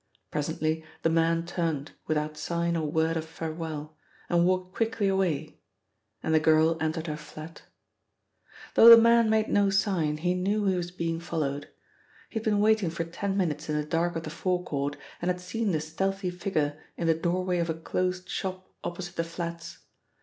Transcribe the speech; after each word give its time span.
Presently 0.31 0.83
the 1.03 1.11
man 1.11 1.45
turned 1.45 1.91
without 2.07 2.35
sign 2.35 2.75
or 2.75 2.91
word 2.91 3.15
of 3.17 3.23
farewell, 3.23 3.95
and 4.29 4.47
walked 4.47 4.73
quickly 4.73 5.07
away 5.07 5.59
and 6.23 6.33
the 6.33 6.39
girl 6.39 6.75
entered 6.81 7.05
her 7.05 7.15
flat. 7.15 7.61
Though 8.73 8.89
the 8.89 8.97
man 8.97 9.29
made 9.29 9.47
no 9.49 9.69
sign, 9.69 10.17
he 10.17 10.33
knew 10.33 10.65
he 10.65 10.73
was 10.73 10.89
being 10.89 11.19
followed. 11.19 11.69
He 12.31 12.39
had 12.39 12.43
been 12.43 12.61
waiting 12.61 12.89
for 12.89 13.03
ten 13.03 13.37
minutes 13.37 13.69
in 13.69 13.75
the 13.75 13.85
dark 13.85 14.15
of 14.15 14.23
the 14.23 14.31
forecourt 14.31 14.97
and 15.21 15.29
had 15.29 15.39
seen 15.39 15.71
the 15.71 15.79
stealthy 15.79 16.31
figure 16.31 16.81
in 16.97 17.05
the 17.05 17.13
doorway 17.13 17.59
of 17.59 17.69
a 17.69 17.75
closed 17.75 18.27
shop 18.27 18.73
opposite 18.83 19.17
the 19.17 19.23
flats. 19.23 19.81